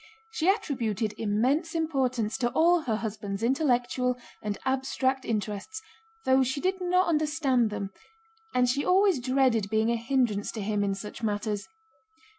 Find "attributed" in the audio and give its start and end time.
0.49-1.13